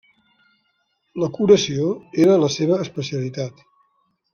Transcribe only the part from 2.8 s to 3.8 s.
especialitat.